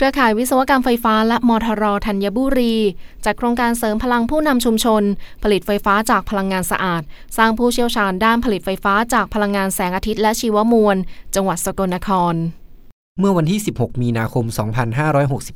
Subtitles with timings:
[0.00, 2.74] เครือข่ายวิศวกรรมไฟฟ้าและมทรธัญบุรี
[3.24, 5.02] จากโครงการเสริมพลังผู้นำชุมชน
[5.42, 7.02] ผลิตไฟฟ้าจากพลังงานสะอาด
[7.36, 10.96] สร้างผู้เชี่ยวชาญด้านผลิตไฟฟ้าจากพลังงานแสงอาทิตย์และชีวมวล
[11.34, 12.34] จังหวัดสกลนคร
[13.22, 14.44] เมื่อวันที่ 16 มีนาคม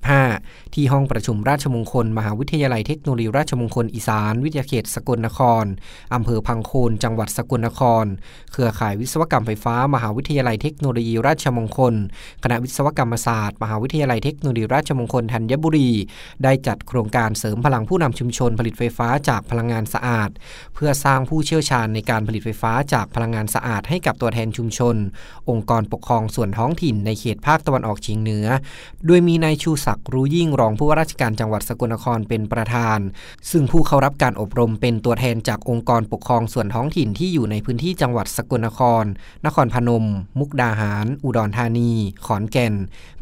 [0.02, 5.64] 2565 ที่ห้องประชุมราชมงคล มหาวิทยาลัยเทคโนโลยีราชมงคลอีสาน วิทยาเขตสกลนคร
[6.14, 8.04] อำเภอพังโคน จังหวัดสกลนคร
[8.52, 11.94] เครือข่ายวิศวกรรมไฟฟ้า มหาวิทยาลัยเทคโนโลยีราชมงคล
[12.42, 15.90] คณะวิศวกรรมศาสตร์ มหาวิทยาลัยเทคโนโลยีราชมงคลธัญบุรี
[16.44, 20.30] ได้จัดโครงการเสริมพลังผู้นำชุมชนผลิตไฟฟ้าจากพลังงานสะอาด
[20.74, 24.96] เพื่อสร้างผู้เชี่ยวชาญในการผลิตไฟฟ้าจากพลังงานสะอาดให้กับตัวแทนชุมชน
[25.50, 28.46] องค์กรปกครองส่วนท้องถิ่นในเขตภาคคตะวันออกเฉียงเหนือ
[29.06, 32.98] โดยมีนายชูศักดิ์รู้ยิ่งรองผู้ว่าราชการจังหวัดสกลนครเป็นประธาน
[33.50, 39.04] ซึ่งผู้เข้ารับการอบรมเป็นตัวแทนจากองค์กรปกครองส่วนท้องถิ่นที่อยู่ในพื้นที่จังหวัดสกลนคร
[39.46, 40.04] นครพนม
[40.38, 41.90] มุกดาหาร อุดรธานี
[42.26, 42.74] ขอนแก่น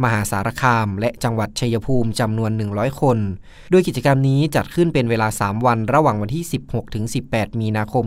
[0.03, 3.19] มหาสารคาม และจังหวัดชัยภูมิจำนวน 100 คน
[3.71, 8.05] โดยกิจกรรมนี้จัดขึ้นเป็นเวลา 3 วันระหว่างวันที่ 16ถึง18 มีนาคม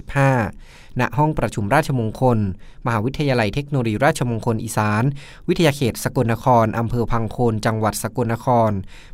[0.00, 2.38] 2565 ณ ห้องประชุมราชมงคล
[2.86, 5.02] มหาวิทยาลัยเทคโนโลยีราชมงคลอีสาน
[5.48, 8.70] วิทยาเขตสกลนครอำเภอพังโคนจังหวัดสกลนคร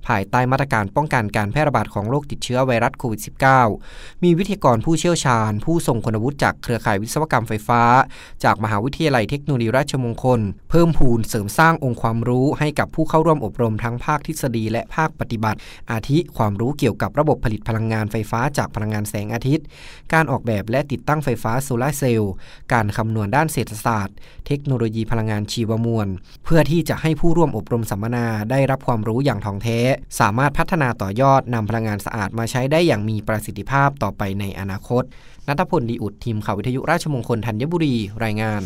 [0.06, 3.20] ภายใต้มาตรการป้องกันการแพร่ระบาดของโรคติดเชื้อไวรัสโควิด
[3.72, 7.82] -19 มีวิทยากรผู้เชี่ยวชาญ ผู้ทรงคุณวุฒิจากเครือข่ายวิศวกรรมไฟฟ้า
[8.44, 15.58] จากมหาวิทยาลัยเทคโนโลยีราชมงคล เพิ่มพูนเสริมสร้างองค์ความรู้ให้กับผู้เข้าร่วมอบรมทั้งภาคทฤษฎีและภาคปฏิบัติ
[15.90, 19.66] อาทิความรู้เกี่ยวกับระบบผลิตพลังงานไฟฟ้าจากพลังงานแสงอาทิตย์
[20.12, 22.32] การออกแบบและติดตั้งไฟฟ้าโซลาเซลล์
[22.72, 26.08] การคำนวณด้านเศรษฐศาสตร์ เทคโนโลยีพลังงานชีวมมวล
[26.44, 29.78] เพื่อที่จะให้ผู้ร่วมอบรมสัมมนาได้รับความรู้อย่างท่องแท้
[30.20, 35.02] สามารถพัฒนาต่อยอดนำพลังงานสะอาดมาใช้ได้อย่างมีประสิทธิภาพต่อไปในอนาคต
[35.48, 37.94] นัทพลดีอุดทีมข่าววิทยุราชมงคลธัญบุรี
[38.24, 38.62] รายงาน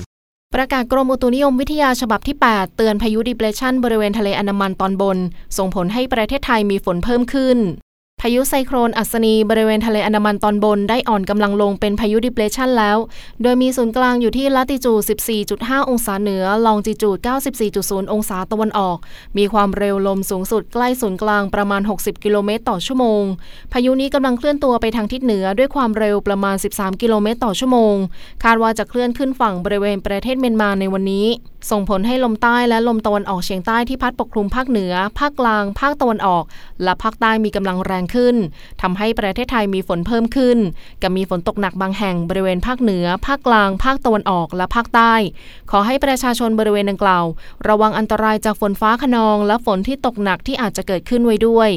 [0.54, 5.19] ประกาศกรมอุตุนิยมวิทยาฉบับที่ 8 เตือนพายุดิเพรชันบริเวณทะเลอันดามันตอนบน
[5.59, 7.59] ส่งผลให้ประเทศไทยมีฝนเพิ่มขึ้น
[8.22, 12.98] พายุไซโครนอัศนีบริเวณทะเลอันดามันตอนบนได้อ่อนกำลังลงเป็นพายุดิเพรสชันแล้ว
[13.42, 15.00] โดยมีศูนย์กลางอยู่ที่ลัติจูด
[15.44, 17.19] 14.5 องศาเหนือ ลองจิจูด
[17.66, 18.97] 94.0 องศาตะวันออก
[19.38, 23.22] มีความเร็วลมสูงสุดใกล้ศูนย์กลางประมาณ 60 กิโลเมตรต่อชั่วโมง
[23.72, 27.94] พายุนี้กำลังเคลื่อนตัวไปทางทิศเหนือด้วยความเร็วประมาณ 13 กิโลเมตรต่อชั่วโมง
[28.44, 31.26] คาดว่าจะเคลื่อนขึ้นฝั่งบริเวณประเทศเมียนมาในวันนี้
[31.70, 36.44] ส่งผลให้ลมใต้และลมตะวันออกเฉียงใต้ที่พัดปกคลุมภาคเหนือ ภาคกลาง ภาคตะวันออก
[36.82, 38.37] และภาคใต้มีกำลังแรงขึ้น
[38.82, 40.59] ทำให้ประเทศไทยมีฝนเพิ่มขึ้น
[41.03, 45.15] กับมีฝนตกหนักบางแห่งบริเวณภาคเหนือ ภาคกลาง ภาคตะวันออกและภาคใต้
[45.71, 47.25] ขอให้ประชาชนบริเวณดังกล่าว
[47.69, 51.71] ระวังอันตรายจากฝนฟ้าขนอง และฝนที่ตกหนักที่อาจจะเกิดขึ้นไว้ด้วย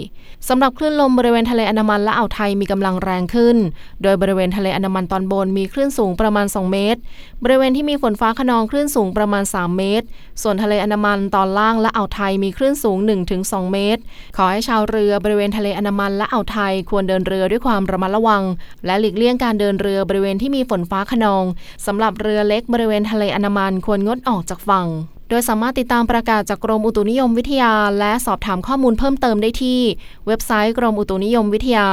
[0.50, 3.58] สำหรับคลื่นลมบริเวณทะเลอันดามันและอ่าวไทยมีกำลังแรงขึ้น
[4.04, 7.00] โดยบริเวณทะเลอันดามันตอนบนมีคลื่นสูงประมาณ 2 เมตร
[7.44, 10.06] บริเวณที่มีฝนฟ้าขนองคลื่นสูงประมาณ 3 เมตร
[10.42, 12.98] ส่วนทะเลอันดามันตอนล่างและอ่าวไทยมีคลื่นสูง
[13.36, 14.02] 1-2 เมตร
[14.38, 18.44] ขอให้ชาวเรือบริเวณทะเลอันดามันและอ่าวไทยควรเดินเรือด้วยความระมัดระวัง
[18.86, 21.44] และหลีกเลี่ยงการเดินเรือบริเวณที่มีฝนฟ้าขนอง
[21.86, 24.88] สำหรับเรือเล็กบริเวณทะเลอันามันควรงดออกจากฝั่ง
[25.30, 29.80] โดยสามารถติดตามประกาศจากกรมอุตุนิยมวิทยา และสอบถามข้อมูลเพิ่มเติมได้ที่
[30.28, 31.88] เว็บไซต์กรมอุตุนิยมวิทยา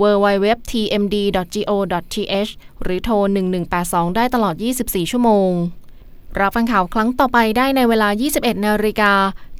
[0.00, 2.50] www.tmd.go.th
[2.82, 3.14] หรือโทร
[3.66, 5.50] 1182 ได้ตลอด 24 ชั่วโมง
[6.40, 9.12] รับฟังข่าวครั้งต่อไปได้ในเวลา 21 นาฬิกา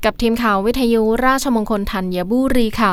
[0.04, 2.93] กับทีมข่าววิทยุราชมงคลธัญบุรีค่ะ